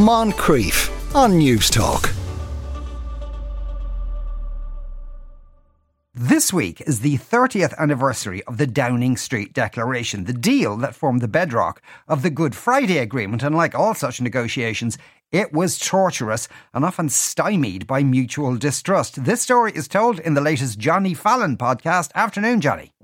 [0.00, 2.10] Moncrieff on Newstalk.
[6.14, 11.20] This week is the 30th anniversary of the Downing Street Declaration, the deal that formed
[11.20, 13.42] the bedrock of the Good Friday Agreement.
[13.42, 14.96] And like all such negotiations,
[15.32, 19.22] it was torturous and often stymied by mutual distrust.
[19.26, 22.10] This story is told in the latest Johnny Fallon podcast.
[22.14, 22.94] Afternoon, Johnny.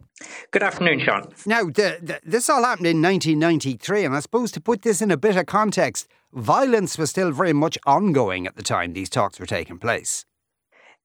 [0.51, 1.33] Good afternoon, Sean.
[1.45, 5.11] Now, the, the, this all happened in 1993, and I suppose to put this in
[5.11, 9.39] a bit of context, violence was still very much ongoing at the time these talks
[9.39, 10.25] were taking place.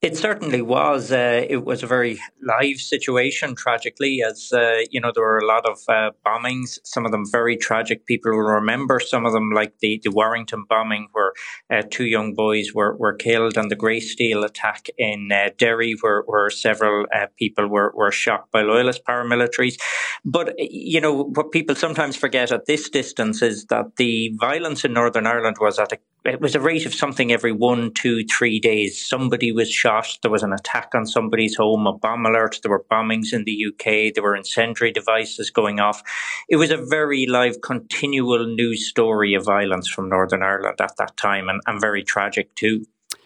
[0.02, 1.12] It certainly was.
[1.12, 5.46] Uh, it was a very live situation, tragically, as uh, you know, there were a
[5.46, 6.80] lot of uh, bombings.
[6.84, 8.08] Some of them very tragic.
[8.08, 11.34] People will remember some of them, like the, the Warrington bombing, where
[11.70, 16.24] uh, two young boys were, were killed, and the Greysteel attack in uh, Derry, where,
[16.26, 19.80] where several uh, people were, were shot by loyalist paramilitaries.
[20.26, 24.94] But you know, what people sometimes forget at this distance is that the violence in
[24.94, 28.60] Northern Ireland was at a it was a rate of something every one, two, three
[28.60, 29.04] days.
[29.04, 30.20] Somebody was shot.
[30.22, 32.60] There was an attack on somebody's home, a bomb alert.
[32.62, 34.14] There were bombings in the UK.
[34.14, 36.04] There were incendiary devices going off.
[36.48, 41.18] It was a very live, continual news story of violence from Northern Ireland at that
[41.18, 42.86] time, and, and very tragic too.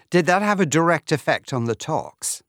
[0.10, 2.44] Did that have a direct effect on the talks?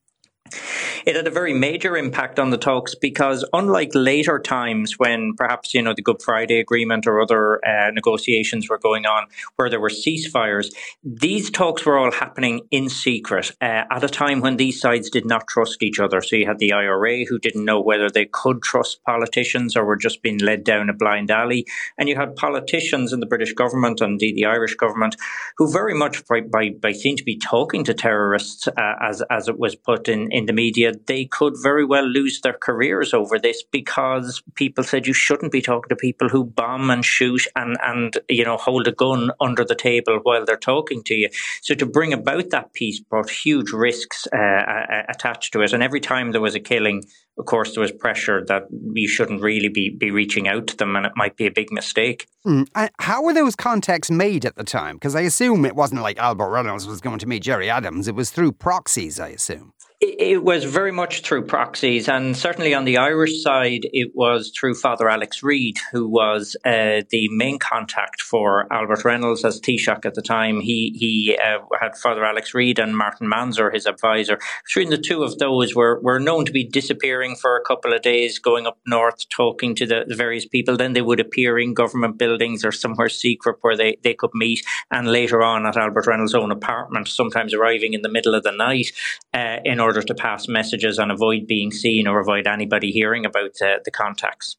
[1.07, 5.73] It had a very major impact on the talks because, unlike later times when perhaps
[5.75, 9.81] you know the Good Friday Agreement or other uh, negotiations were going on, where there
[9.81, 14.81] were ceasefires, these talks were all happening in secret uh, at a time when these
[14.81, 16.21] sides did not trust each other.
[16.21, 19.97] So you had the IRA who didn't know whether they could trust politicians or were
[19.97, 21.67] just being led down a blind alley,
[21.99, 25.17] and you had politicians in the British government and indeed the Irish government
[25.59, 29.49] who very much by, by, by seemed to be talking to terrorists uh, as as
[29.49, 33.39] it was put in in the media, they could very well lose their careers over
[33.39, 37.79] this because people said you shouldn't be talking to people who bomb and shoot and,
[37.83, 41.31] and you know, hold a gun under the table while they're talking to you.
[41.63, 45.73] So to bring about that peace brought huge risks uh, attached to it.
[45.73, 47.05] And every time there was a killing,
[47.39, 50.97] of course, there was pressure that you shouldn't really be, be reaching out to them
[50.97, 52.29] and it might be a big mistake.
[52.47, 52.69] Mm.
[52.99, 54.97] how were those contacts made at the time?
[54.97, 58.07] Because I assume it wasn't like Albert Reynolds was going to meet Gerry Adams.
[58.07, 59.73] It was through proxies, I assume.
[59.99, 64.75] It was very much through proxies, and certainly on the Irish side, it was through
[64.75, 70.13] Father Alex Reid, who was uh, the main contact for Albert Reynolds as Taoiseach at
[70.13, 70.61] the time.
[70.61, 74.39] He he uh, had Father Alex Reid and Martin Mansergh, his advisor.
[74.67, 78.03] Between the two of those, were were known to be disappearing for a couple of
[78.03, 80.77] days, going up north, talking to the, the various people.
[80.77, 84.63] Then they would appear in government buildings or somewhere secret where they, they could meet,
[84.91, 88.53] and later on at Albert Reynolds' own apartment, sometimes arriving in the middle of the
[88.53, 88.93] night
[89.33, 93.55] uh, in order to pass messages and avoid being seen or avoid anybody hearing about
[93.63, 94.57] uh, the contacts.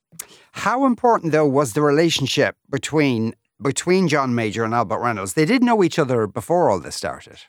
[0.53, 5.33] How important, though, was the relationship between between John Major and Albert Reynolds.
[5.33, 7.39] They did know each other before all this started.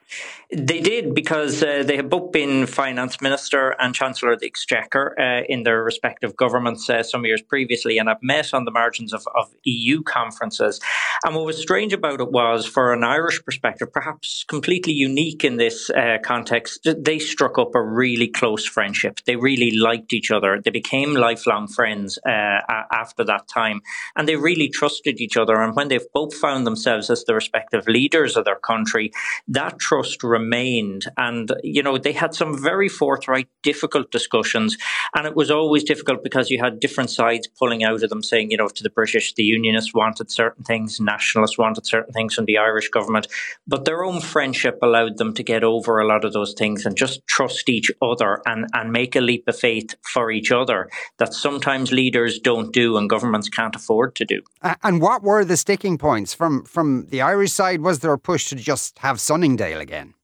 [0.50, 5.14] They did because uh, they had both been finance minister and chancellor of the exchequer
[5.20, 9.12] uh, in their respective governments uh, some years previously, and have met on the margins
[9.12, 10.80] of, of, EU conferences.
[11.24, 15.56] And what was strange about it was, for an Irish perspective, perhaps completely unique in
[15.56, 19.20] this uh, context, they struck up a really close friendship.
[19.26, 20.60] They really liked each other.
[20.62, 22.60] They became lifelong friends uh,
[22.92, 23.82] after that time,
[24.16, 25.60] and they really trusted each other.
[25.60, 29.12] And when they they've both found themselves as the respective leaders of their country,
[29.48, 31.06] that trust remained.
[31.16, 34.76] And, you know, they had some very forthright, difficult discussions.
[35.14, 38.50] And it was always difficult because you had different sides pulling out of them saying,
[38.50, 42.44] you know, to the British, the Unionists wanted certain things, nationalists wanted certain things from
[42.44, 43.26] the Irish government.
[43.66, 46.96] But their own friendship allowed them to get over a lot of those things and
[46.96, 50.88] just trust each other and, and make a leap of faith for each other
[51.18, 54.42] that sometimes leaders don't do and governments can't afford to do.
[54.82, 57.80] And what were the sticking points from from the Irish side?
[57.80, 60.14] Was there a push to just have Sunningdale again?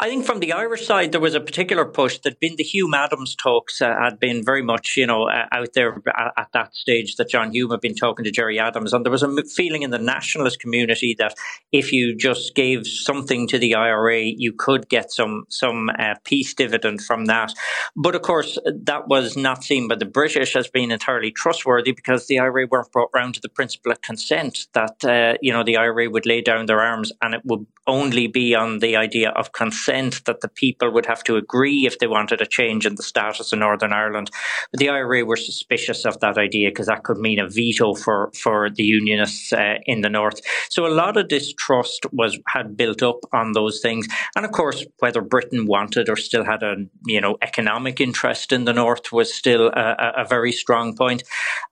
[0.00, 2.94] I think from the Irish side, there was a particular push that been the Hume
[2.94, 6.76] Adams talks uh, had been very much, you know, uh, out there at, at, that
[6.76, 8.92] stage that John Hume had been talking to Gerry Adams.
[8.92, 11.34] And there was a feeling in the nationalist community that
[11.72, 16.54] if you just gave something to the IRA, you could get some, some uh, peace
[16.54, 17.52] dividend from that.
[17.96, 22.28] But of course, that was not seen by the British as being entirely trustworthy because
[22.28, 25.76] the IRA weren't brought round to the principle of consent that, uh, you know, the
[25.76, 29.50] IRA would lay down their arms and it would only be on the idea of
[29.50, 32.94] consent consent that the people would have to agree if they wanted a change in
[32.96, 34.30] the status of Northern Ireland.
[34.70, 38.30] But the IRA were suspicious of that idea because that could mean a veto for,
[38.34, 40.40] for the Unionists uh, in the North.
[40.68, 44.06] So a lot of distrust was had built up on those things.
[44.36, 46.76] And of course, whether Britain wanted or still had a
[47.06, 51.22] you know economic interest in the North was still a, a very strong point.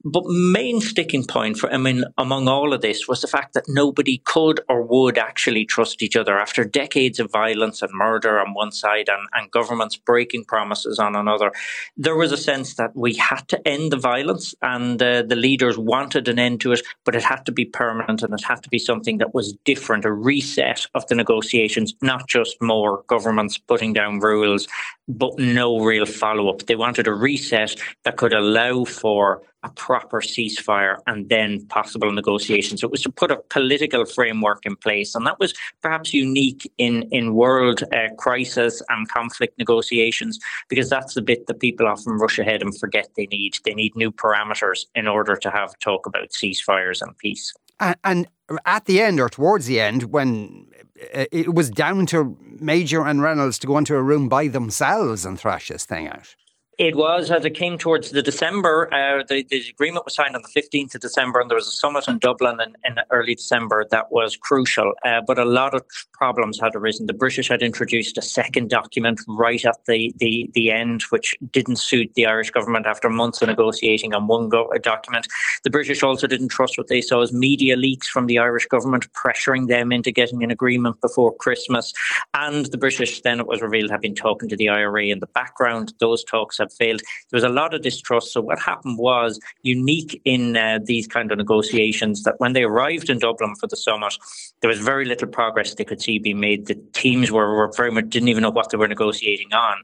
[0.05, 3.65] But main sticking point for I mean among all of this was the fact that
[3.69, 8.55] nobody could or would actually trust each other after decades of violence and murder on
[8.55, 11.51] one side and, and governments breaking promises on another.
[11.97, 15.77] There was a sense that we had to end the violence and uh, the leaders
[15.79, 18.69] wanted an end to it, but it had to be permanent and it had to
[18.69, 23.93] be something that was different, a reset of the negotiations, not just more governments putting
[23.93, 24.69] down rules,
[25.09, 26.67] but no real follow up.
[26.67, 32.81] They wanted a reset that could allow for a proper ceasefire and then possible negotiations.
[32.81, 35.53] So it was to put a political framework in place, and that was
[35.83, 41.61] perhaps unique in in world uh, crisis and conflict negotiations because that's the bit that
[41.61, 43.55] people often rush ahead and forget they need.
[43.65, 47.53] They need new parameters in order to have talk about ceasefires and peace.
[47.79, 48.27] And, and
[48.65, 50.69] at the end or towards the end, when
[51.15, 55.27] uh, it was down to Major and Reynolds to go into a room by themselves
[55.27, 56.35] and thrash this thing out.
[56.79, 58.93] It was as it came towards the December.
[58.93, 61.71] Uh, the, the, agreement was signed on the 15th of December, and there was a
[61.71, 64.93] summit in Dublin in, in early December that was crucial.
[65.03, 65.81] Uh, but a lot of
[66.13, 67.07] problems had arisen.
[67.07, 71.77] The British had introduced a second document right at the, the, the end, which didn't
[71.77, 75.29] suit the Irish government after months of negotiating on one go- document.
[75.65, 79.11] The British also didn't trust what they saw as media leaks from the Irish government,
[79.15, 81.95] pressuring them into getting an agreement before Christmas.
[82.35, 85.27] And the British, then it was revealed, had been talking to the IRA in the
[85.29, 85.95] background.
[86.01, 87.01] Those talks had failed.
[87.31, 88.33] There was a lot of distrust.
[88.33, 93.11] So what happened was unique in uh, these kind of negotiations that when they arrived
[93.11, 94.15] in Dublin for the summit,
[94.61, 96.67] there was very little progress they could see being made.
[96.67, 99.77] The teams were, were very much didn't even know what they were negotiating on.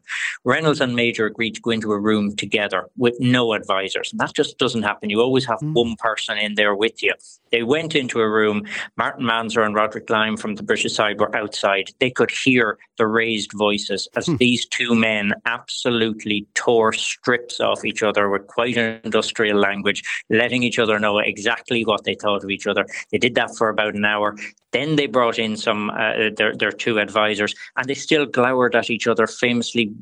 [0.44, 4.10] Reynolds and Major agreed to go into a room together with no advisors.
[4.12, 5.10] And that just doesn't happen.
[5.10, 5.74] You always have mm.
[5.74, 7.14] one person in there with you.
[7.50, 8.64] They went into a room.
[8.96, 11.90] Martin Mansergh and Roderic Lyne from the British side were outside.
[12.00, 14.38] They could hear the raised voices as mm.
[14.38, 20.62] these two men absolutely tore strips off each other with quite an industrial language, letting
[20.62, 22.86] each other know exactly what they thought of each other.
[23.10, 24.36] They did that for about an hour.
[24.72, 28.88] Then they brought in some uh, their their two advisors, and they still glowered at
[28.88, 29.26] each other.
[29.26, 29.92] Famously,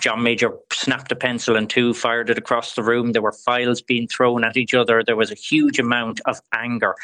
[0.00, 3.12] John Major snapped a pencil and two fired it across the room.
[3.12, 5.04] There were files being thrown at each other.
[5.04, 6.96] There was a huge amount of anger,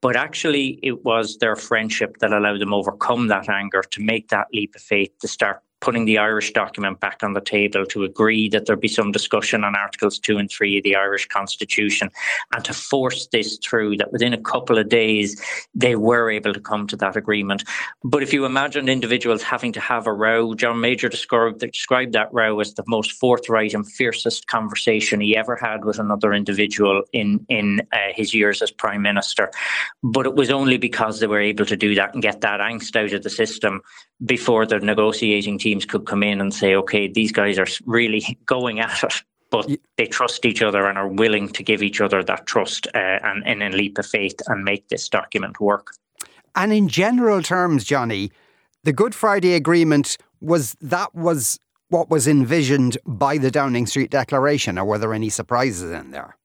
[0.00, 4.46] but actually, it was their friendship that allowed them overcome that anger to make that
[4.54, 8.48] leap of faith to start putting the Irish document back on the table to agree
[8.48, 12.08] that there be some discussion on Articles 2 and 3 of the Irish Constitution
[12.54, 15.42] and to force this through, that within a couple of days
[15.74, 17.64] they were able to come to that agreement.
[18.04, 22.32] But if you imagine individuals having to have a row, John Major described, described that
[22.32, 27.44] row as the most forthright and fiercest conversation he ever had with another individual in,
[27.48, 29.50] in uh, his years as Prime Minister.
[30.04, 32.94] But it was only because they were able to do that and get that angst
[32.94, 33.82] out of the system
[34.24, 38.80] before the negotiating teams could come in and say, okay, these guys are really going
[38.80, 39.22] at it.
[39.50, 43.18] But they trust each other and are willing to give each other that trust uh,
[43.22, 45.94] and in a leap of faith and make this document work.
[46.54, 48.30] And in general terms, Johnny,
[48.84, 54.78] the Good Friday Agreement was that was what was envisioned by the Downing Street Declaration,
[54.78, 56.38] or were there any surprises in there?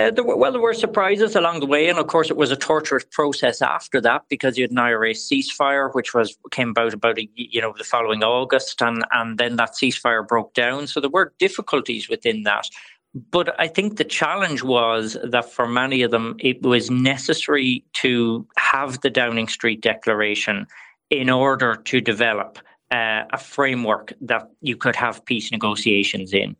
[0.00, 2.50] Uh, there were, well, there were surprises along the way, and of course, it was
[2.50, 6.94] a torturous process after that because you had an IRA ceasefire, which was came about
[6.94, 10.86] about a, you know the following August, and and then that ceasefire broke down.
[10.86, 12.68] So there were difficulties within that.
[13.30, 18.46] But I think the challenge was that for many of them, it was necessary to
[18.56, 20.66] have the Downing Street Declaration
[21.10, 22.58] in order to develop
[22.92, 26.56] uh, a framework that you could have peace negotiations in.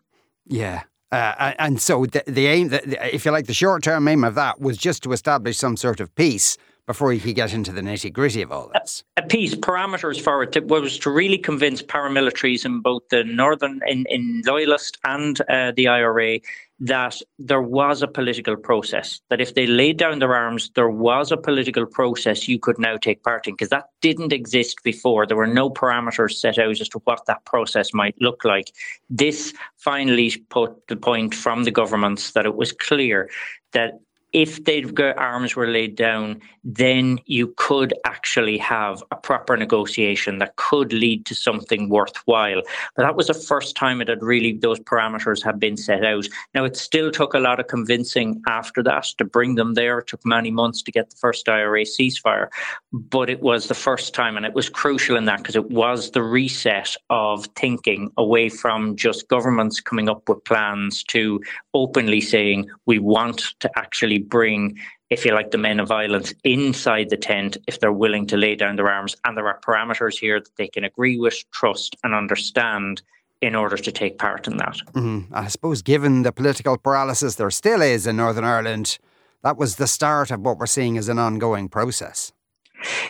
[0.46, 0.82] Yeah,
[1.12, 4.34] uh, and so the, the aim, the, if you like, the short term aim of
[4.36, 7.80] that was just to establish some sort of peace before you could get into the
[7.80, 9.04] nitty gritty of all this.
[9.16, 13.80] A, a peace, parameters for it was to really convince paramilitaries in both the northern,
[13.86, 16.40] in, in Loyalist and uh, the IRA
[16.80, 21.30] that there was a political process, that if they laid down their arms, there was
[21.30, 25.26] a political process you could now take part in, because that didn't exist before.
[25.26, 28.72] There were no parameters set out as to what that process might look like.
[29.10, 33.28] This finally put the point from the governments that it was clear
[33.72, 34.00] that
[34.32, 40.56] if the arms were laid down, then you could actually have a proper negotiation that
[40.56, 42.62] could lead to something worthwhile.
[42.94, 46.28] But that was the first time it had really, those parameters had been set out.
[46.54, 49.98] Now, it still took a lot of convincing after that to bring them there.
[49.98, 52.48] It took many months to get the first IRA ceasefire,
[52.92, 56.10] but it was the first time, and it was crucial in that because it was
[56.12, 61.40] the reset of thinking away from just governments coming up with plans to
[61.74, 64.78] openly saying we want to actually bring
[65.10, 68.54] if you like, the men of violence inside the tent if they're willing to lay
[68.54, 69.16] down their arms.
[69.24, 73.02] And there are parameters here that they can agree with, trust, and understand
[73.40, 74.76] in order to take part in that.
[74.92, 75.34] Mm-hmm.
[75.34, 78.98] I suppose, given the political paralysis there still is in Northern Ireland,
[79.42, 82.32] that was the start of what we're seeing as an ongoing process.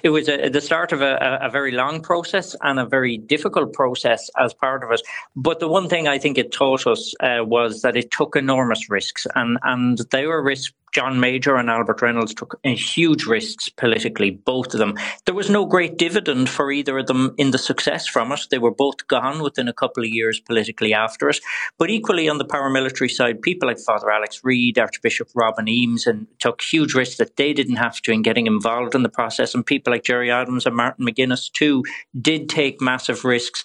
[0.03, 3.73] It was a, the start of a, a, very long process and a very difficult
[3.73, 5.01] process as part of it.
[5.37, 8.91] But the one thing I think it taught us uh, was that it took enormous
[8.91, 14.31] risks, and and they were risks John Major and Albert Reynolds took huge risks politically,
[14.31, 14.97] both of them.
[15.25, 18.47] There was no great dividend for either of them in the success from it.
[18.51, 21.39] They were both gone within a couple of years politically after it.
[21.79, 26.27] But equally on the paramilitary side, people like Father Alex Reid, Archbishop Robin Eames, and
[26.39, 29.55] took huge risks that they didn't have to in getting involved in the process.
[29.55, 31.85] And people like Gerry Adams and Martin McGuinness too
[32.21, 33.63] did take massive risks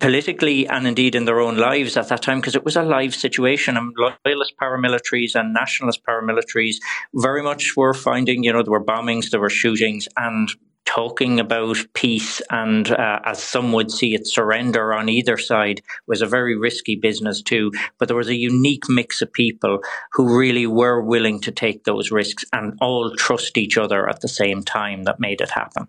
[0.00, 3.14] politically and indeed in their own lives at that time because it was a live
[3.14, 3.76] situation.
[3.76, 6.80] And loyalist paramilitaries and nationalist paramilitaries countries
[7.14, 10.48] very much were finding, you know, there were bombings, there were shootings, and
[10.84, 16.22] talking about peace and, uh, as some would see it, surrender on either side was
[16.22, 17.70] a very risky business too.
[17.98, 19.80] But there was a unique mix of people
[20.12, 24.28] who really were willing to take those risks and all trust each other at the
[24.28, 25.88] same time that made it happen.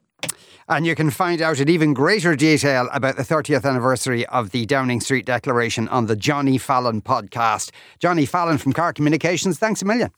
[0.69, 4.67] And you can find out in even greater detail about the 30th anniversary of the
[4.67, 7.71] Downing Street Declaration on the Johnny Fallon podcast.
[7.97, 10.11] Johnny Fallon from Carr Communications, thanks a million.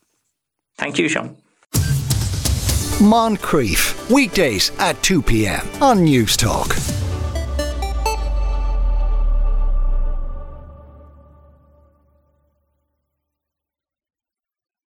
[0.82, 1.38] Thank you, Sean.
[2.98, 5.62] Moncrieff, weekdays at 2 p.m.
[5.80, 6.91] on Newstalk.